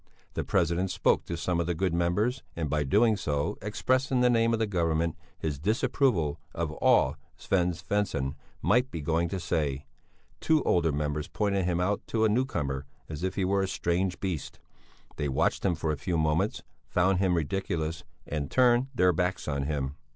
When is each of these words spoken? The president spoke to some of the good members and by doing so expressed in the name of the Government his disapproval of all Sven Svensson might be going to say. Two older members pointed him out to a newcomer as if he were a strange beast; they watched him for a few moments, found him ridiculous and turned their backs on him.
The 0.33 0.43
president 0.43 0.89
spoke 0.89 1.25
to 1.25 1.37
some 1.37 1.59
of 1.59 1.67
the 1.67 1.75
good 1.75 1.93
members 1.93 2.41
and 2.55 2.71
by 2.71 2.83
doing 2.83 3.15
so 3.15 3.59
expressed 3.61 4.11
in 4.11 4.21
the 4.21 4.31
name 4.31 4.51
of 4.51 4.57
the 4.57 4.65
Government 4.65 5.15
his 5.37 5.59
disapproval 5.59 6.39
of 6.55 6.71
all 6.71 7.17
Sven 7.37 7.73
Svensson 7.73 8.33
might 8.63 8.89
be 8.89 8.99
going 8.99 9.29
to 9.29 9.39
say. 9.39 9.85
Two 10.39 10.63
older 10.63 10.91
members 10.91 11.27
pointed 11.27 11.65
him 11.65 11.79
out 11.79 12.01
to 12.07 12.25
a 12.25 12.29
newcomer 12.29 12.87
as 13.09 13.21
if 13.21 13.35
he 13.35 13.45
were 13.45 13.61
a 13.61 13.67
strange 13.67 14.19
beast; 14.19 14.57
they 15.17 15.29
watched 15.29 15.63
him 15.63 15.75
for 15.75 15.91
a 15.91 15.97
few 15.97 16.17
moments, 16.17 16.63
found 16.87 17.19
him 17.19 17.35
ridiculous 17.37 18.03
and 18.25 18.49
turned 18.49 18.87
their 18.95 19.13
backs 19.13 19.47
on 19.47 19.65
him. 19.65 19.97